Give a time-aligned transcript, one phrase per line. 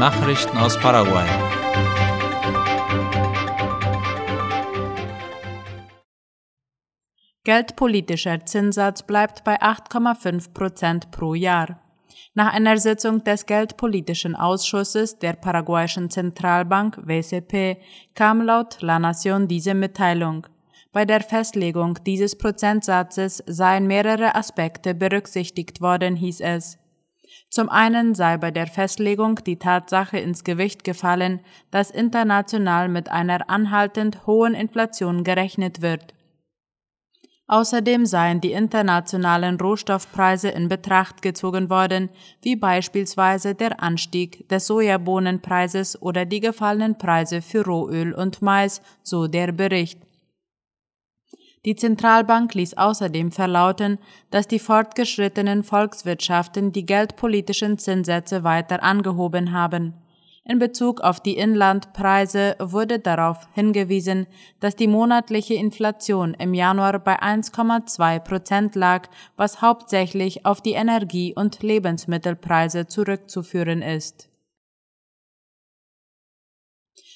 [0.00, 1.26] Nachrichten aus Paraguay.
[7.44, 11.82] Geldpolitischer Zinssatz bleibt bei 8,5 Prozent pro Jahr.
[12.32, 17.76] Nach einer Sitzung des Geldpolitischen Ausschusses der paraguayischen Zentralbank WCP
[18.14, 20.46] kam laut La Nación diese Mitteilung.
[20.92, 26.79] Bei der Festlegung dieses Prozentsatzes seien mehrere Aspekte berücksichtigt worden, hieß es.
[27.50, 31.40] Zum einen sei bei der Festlegung die Tatsache ins Gewicht gefallen,
[31.72, 36.14] dass international mit einer anhaltend hohen Inflation gerechnet wird.
[37.48, 42.08] Außerdem seien die internationalen Rohstoffpreise in Betracht gezogen worden,
[42.42, 49.26] wie beispielsweise der Anstieg des Sojabohnenpreises oder die gefallenen Preise für Rohöl und Mais, so
[49.26, 49.98] der Bericht.
[51.66, 53.98] Die Zentralbank ließ außerdem verlauten,
[54.30, 59.92] dass die fortgeschrittenen Volkswirtschaften die geldpolitischen Zinssätze weiter angehoben haben.
[60.42, 64.26] In Bezug auf die Inlandpreise wurde darauf hingewiesen,
[64.58, 71.34] dass die monatliche Inflation im Januar bei 1,2 Prozent lag, was hauptsächlich auf die Energie-
[71.36, 74.29] und Lebensmittelpreise zurückzuführen ist.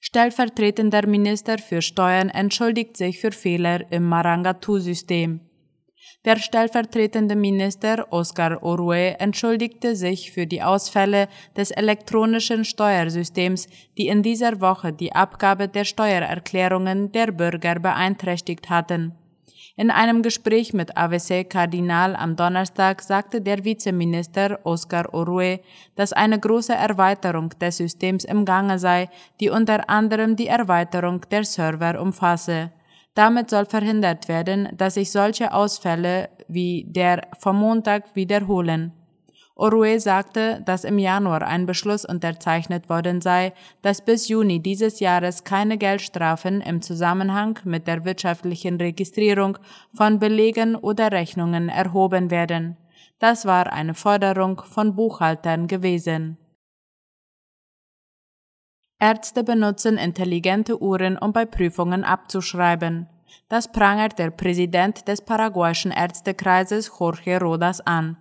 [0.00, 5.40] Stellvertretender Minister für Steuern entschuldigt sich für Fehler im Marangatu-System.
[6.24, 14.22] Der stellvertretende Minister Oscar Orue entschuldigte sich für die Ausfälle des elektronischen Steuersystems, die in
[14.22, 19.14] dieser Woche die Abgabe der Steuererklärungen der Bürger beeinträchtigt hatten.
[19.78, 25.60] In einem Gespräch mit AVC Kardinal am Donnerstag sagte der Vizeminister Oscar Orue,
[25.94, 31.44] dass eine große Erweiterung des Systems im Gange sei, die unter anderem die Erweiterung der
[31.44, 32.72] Server umfasse.
[33.14, 38.97] Damit soll verhindert werden, dass sich solche Ausfälle wie der vom Montag wiederholen.
[39.60, 45.42] Orue sagte, dass im Januar ein Beschluss unterzeichnet worden sei, dass bis Juni dieses Jahres
[45.42, 49.58] keine Geldstrafen im Zusammenhang mit der wirtschaftlichen Registrierung
[49.92, 52.76] von Belegen oder Rechnungen erhoben werden.
[53.18, 56.38] Das war eine Forderung von Buchhaltern gewesen.
[59.00, 63.08] Ärzte benutzen intelligente Uhren, um bei Prüfungen abzuschreiben.
[63.48, 68.18] Das prangert der Präsident des paraguayischen Ärztekreises Jorge Rodas an.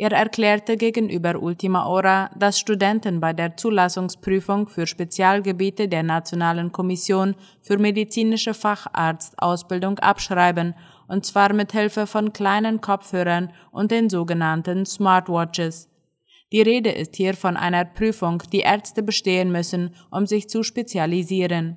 [0.00, 7.34] Er erklärte gegenüber Ultima Hora, dass Studenten bei der Zulassungsprüfung für Spezialgebiete der Nationalen Kommission
[7.60, 10.74] für medizinische Facharztausbildung abschreiben,
[11.06, 15.90] und zwar mit Hilfe von kleinen Kopfhörern und den sogenannten Smartwatches.
[16.50, 21.76] Die Rede ist hier von einer Prüfung, die Ärzte bestehen müssen, um sich zu spezialisieren.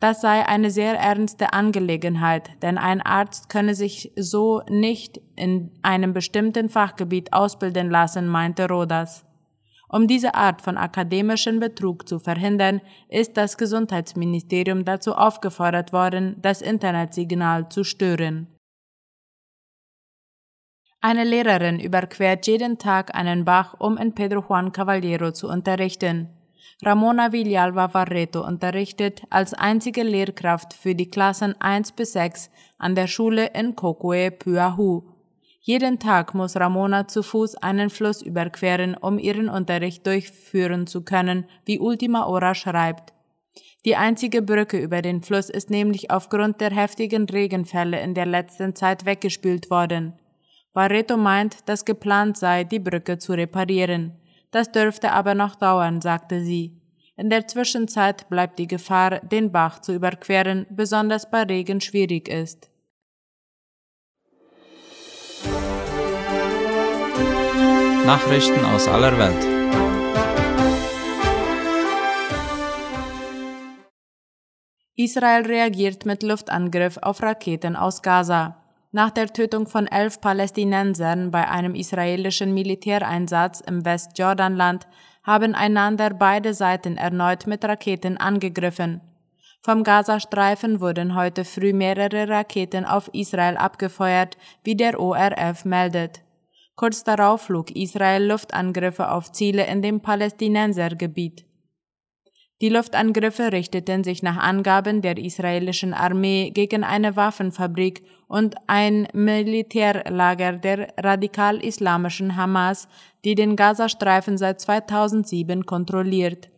[0.00, 6.12] Das sei eine sehr ernste Angelegenheit, denn ein Arzt könne sich so nicht in einem
[6.12, 9.24] bestimmten Fachgebiet ausbilden lassen, meinte Rodas.
[9.88, 16.62] Um diese Art von akademischen Betrug zu verhindern, ist das Gesundheitsministerium dazu aufgefordert worden, das
[16.62, 18.48] Internetsignal zu stören.
[21.00, 26.30] Eine Lehrerin überquert jeden Tag einen Bach, um in Pedro Juan Caballero zu unterrichten.
[26.86, 33.06] Ramona Villalba Barreto unterrichtet als einzige Lehrkraft für die Klassen 1 bis 6 an der
[33.06, 35.02] Schule in Cocoe Pyahu.
[35.62, 41.46] Jeden Tag muss Ramona zu Fuß einen Fluss überqueren, um ihren Unterricht durchführen zu können,
[41.64, 43.14] wie Ultima Hora schreibt.
[43.86, 48.74] Die einzige Brücke über den Fluss ist nämlich aufgrund der heftigen Regenfälle in der letzten
[48.74, 50.12] Zeit weggespült worden.
[50.74, 54.20] Barreto meint, dass geplant sei, die Brücke zu reparieren.
[54.54, 56.80] Das dürfte aber noch dauern, sagte sie.
[57.16, 62.70] In der Zwischenzeit bleibt die Gefahr, den Bach zu überqueren, besonders bei Regen schwierig ist.
[68.06, 69.44] Nachrichten aus aller Welt.
[74.94, 78.63] Israel reagiert mit Luftangriff auf Raketen aus Gaza.
[78.96, 84.86] Nach der Tötung von elf Palästinensern bei einem israelischen Militäreinsatz im Westjordanland
[85.24, 89.00] haben einander beide Seiten erneut mit Raketen angegriffen.
[89.62, 96.22] Vom Gazastreifen wurden heute früh mehrere Raketen auf Israel abgefeuert, wie der ORF meldet.
[96.76, 101.44] Kurz darauf flog Israel Luftangriffe auf Ziele in dem Palästinensergebiet.
[102.60, 108.04] Die Luftangriffe richteten sich nach Angaben der israelischen Armee gegen eine Waffenfabrik
[108.34, 112.88] und ein Militärlager der radikal-islamischen Hamas,
[113.24, 116.48] die den Gazastreifen seit 2007 kontrolliert.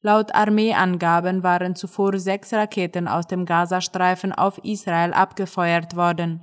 [0.00, 6.40] Laut Armeeangaben waren zuvor sechs Raketen aus dem Gazastreifen auf Israel abgefeuert worden.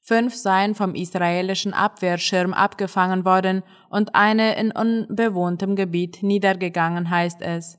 [0.00, 7.77] Fünf seien vom israelischen Abwehrschirm abgefangen worden und eine in unbewohntem Gebiet niedergegangen, heißt es.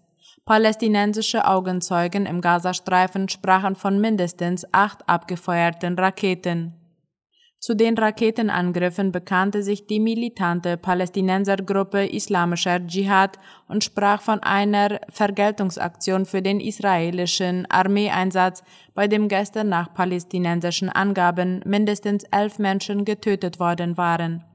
[0.50, 6.74] Palästinensische Augenzeugen im Gazastreifen sprachen von mindestens acht abgefeuerten Raketen.
[7.60, 13.38] Zu den Raketenangriffen bekannte sich die militante Palästinensergruppe Islamischer Dschihad
[13.68, 18.64] und sprach von einer Vergeltungsaktion für den israelischen Armeeeinsatz,
[18.96, 24.49] bei dem gestern nach palästinensischen Angaben mindestens elf Menschen getötet worden waren.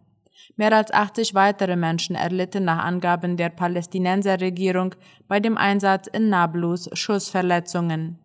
[0.56, 4.95] Mehr als 80 weitere Menschen erlitten nach Angaben der Palästinenserregierung
[5.27, 8.19] bei dem Einsatz in Nablus Schussverletzungen.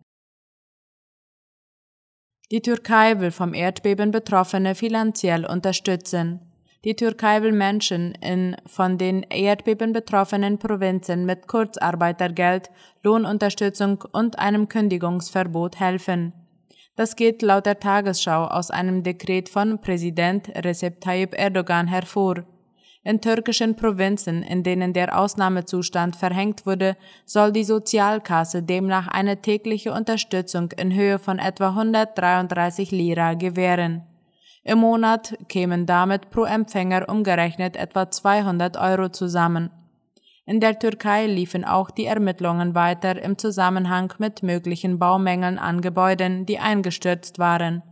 [2.52, 6.40] Die Türkei will vom Erdbeben Betroffene finanziell unterstützen.
[6.86, 12.70] Die Türkei will Menschen in von den Erdbeben betroffenen Provinzen mit Kurzarbeitergeld,
[13.04, 16.34] Lohnunterstützung und einem Kündigungsverbot helfen.
[16.96, 22.44] Das geht laut der Tagesschau aus einem Dekret von Präsident Recep Tayyip Erdogan hervor.
[23.04, 29.94] In türkischen Provinzen, in denen der Ausnahmezustand verhängt wurde, soll die Sozialkasse demnach eine tägliche
[29.94, 34.04] Unterstützung in Höhe von etwa 133 Lira gewähren.
[34.64, 39.72] Im Monat kämen damit pro Empfänger umgerechnet etwa 200 Euro zusammen.
[40.50, 46.48] In der Türkei liefen auch die Ermittlungen weiter im Zusammenhang mit möglichen Baumängeln an Gebäuden,
[46.48, 47.84] die eingestürzt waren.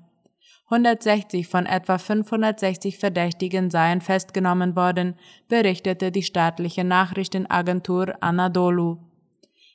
[0.72, 5.14] 160 von etwa 560 Verdächtigen seien festgenommen worden,
[5.48, 8.98] berichtete die staatliche Nachrichtenagentur Anadolu.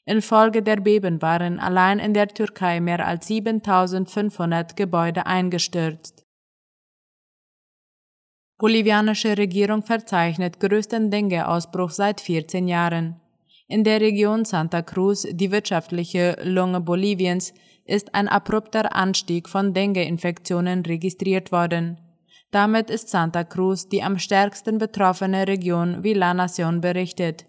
[0.04, 6.21] Infolge der Beben waren allein in der Türkei mehr als 7500 Gebäude eingestürzt.
[8.62, 13.16] Bolivianische Regierung verzeichnet größten Dengue-Ausbruch seit 14 Jahren.
[13.66, 17.54] In der Region Santa Cruz, die wirtschaftliche Lunge Boliviens,
[17.86, 21.98] ist ein abrupter Anstieg von Dengue-Infektionen registriert worden.
[22.52, 27.46] Damit ist Santa Cruz die am stärksten betroffene Region, wie La Nación berichtet.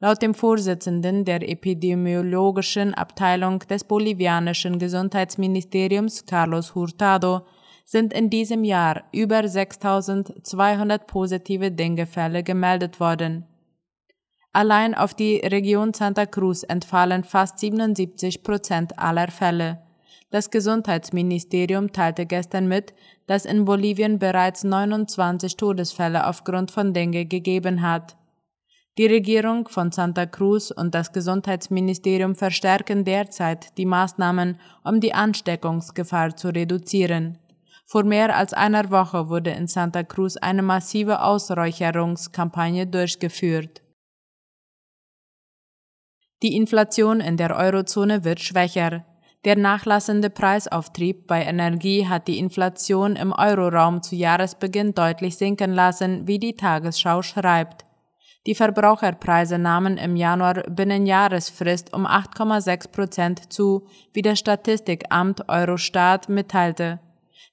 [0.00, 7.42] Laut dem Vorsitzenden der epidemiologischen Abteilung des bolivianischen Gesundheitsministeriums Carlos Hurtado
[7.86, 13.46] sind in diesem Jahr über 6200 positive Dengue-Fälle gemeldet worden.
[14.52, 19.82] Allein auf die Region Santa Cruz entfallen fast 77 Prozent aller Fälle.
[20.30, 22.92] Das Gesundheitsministerium teilte gestern mit,
[23.28, 28.16] dass in Bolivien bereits 29 Todesfälle aufgrund von Dengue gegeben hat.
[28.98, 36.34] Die Regierung von Santa Cruz und das Gesundheitsministerium verstärken derzeit die Maßnahmen, um die Ansteckungsgefahr
[36.34, 37.38] zu reduzieren.
[37.88, 43.82] Vor mehr als einer Woche wurde in Santa Cruz eine massive Ausräucherungskampagne durchgeführt.
[46.42, 49.06] Die Inflation in der Eurozone wird schwächer.
[49.44, 56.26] Der nachlassende Preisauftrieb bei Energie hat die Inflation im Euroraum zu Jahresbeginn deutlich sinken lassen,
[56.26, 57.86] wie die Tagesschau schreibt.
[58.46, 66.28] Die Verbraucherpreise nahmen im Januar binnen Jahresfrist um 8,6 Prozent zu, wie das Statistikamt Eurostat
[66.28, 66.98] mitteilte.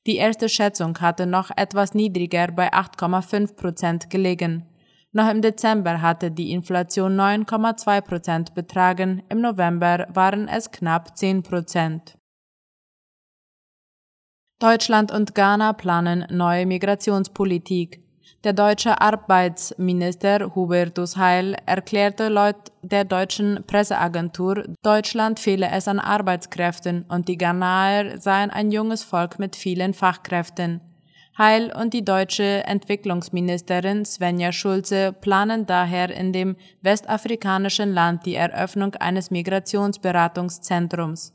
[0.06, 4.68] Die erste Schätzung hatte noch etwas niedriger bei 8,5 Prozent gelegen.
[5.14, 11.44] Noch im Dezember hatte die Inflation 9,2 Prozent betragen, im November waren es knapp 10
[11.44, 12.18] Prozent.
[14.60, 18.03] Deutschland und Ghana planen neue Migrationspolitik.
[18.44, 27.06] Der deutsche Arbeitsminister Hubertus Heil erklärte laut der deutschen Presseagentur, Deutschland fehle es an Arbeitskräften
[27.08, 30.82] und die Ghanaer seien ein junges Volk mit vielen Fachkräften.
[31.38, 38.94] Heil und die deutsche Entwicklungsministerin Svenja Schulze planen daher in dem westafrikanischen Land die Eröffnung
[38.96, 41.34] eines Migrationsberatungszentrums.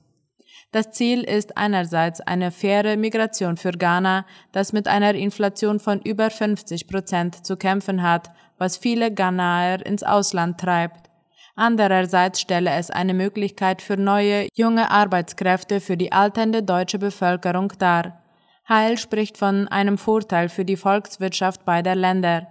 [0.70, 6.28] Das Ziel ist einerseits eine faire Migration für Ghana, das mit einer Inflation von über
[6.28, 11.08] 50 Prozent zu kämpfen hat, was viele Ghanaer ins Ausland treibt.
[11.56, 18.22] Andererseits stelle es eine Möglichkeit für neue, junge Arbeitskräfte für die alternde deutsche Bevölkerung dar.
[18.68, 22.46] Heil spricht von einem Vorteil für die Volkswirtschaft beider Länder.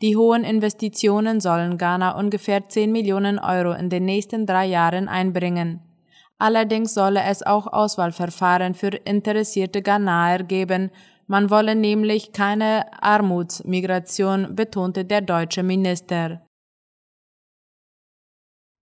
[0.00, 5.82] Die hohen Investitionen sollen Ghana ungefähr 10 Millionen Euro in den nächsten drei Jahren einbringen.
[6.38, 10.90] Allerdings solle es auch Auswahlverfahren für interessierte Ghanaer geben,
[11.26, 16.40] man wolle nämlich keine Armutsmigration, betonte der deutsche Minister.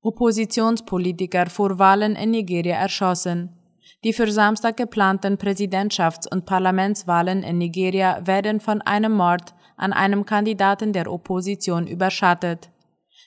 [0.01, 3.57] Oppositionspolitiker vor Wahlen in Nigeria erschossen.
[4.05, 10.25] Die für Samstag geplanten Präsidentschafts- und Parlamentswahlen in Nigeria werden von einem Mord an einem
[10.25, 12.71] Kandidaten der Opposition überschattet.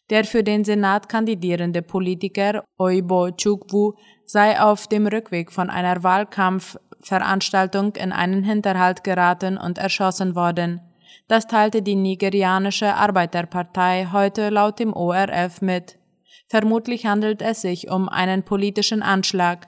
[0.10, 3.94] Der für den Senat kandidierende Politiker Oibo Chukwu
[4.26, 10.82] sei auf dem Rückweg von einer Wahlkampf Veranstaltung in einen Hinterhalt geraten und erschossen worden.
[11.28, 15.98] Das teilte die nigerianische Arbeiterpartei heute laut dem ORF mit.
[16.48, 19.68] Vermutlich handelt es sich um einen politischen Anschlag.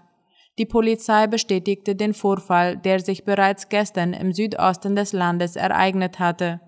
[0.58, 6.60] Die Polizei bestätigte den Vorfall, der sich bereits gestern im Südosten des Landes ereignet hatte.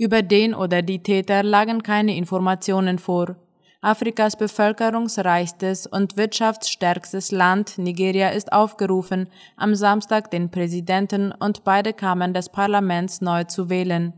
[0.00, 3.36] Über den oder die Täter lagen keine Informationen vor.
[3.82, 9.28] Afrikas bevölkerungsreichstes und wirtschaftsstärkstes Land, Nigeria, ist aufgerufen,
[9.58, 14.14] am Samstag den Präsidenten und beide Kammern des Parlaments neu zu wählen.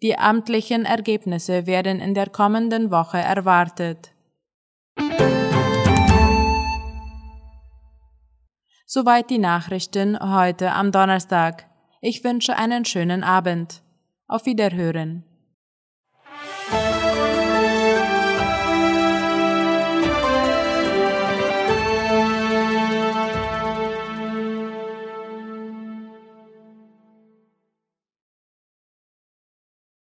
[0.00, 4.14] Die amtlichen Ergebnisse werden in der kommenden Woche erwartet.
[8.86, 11.66] Soweit die Nachrichten heute am Donnerstag.
[12.00, 13.82] Ich wünsche einen schönen Abend.
[14.30, 15.24] Auf Wiederhören.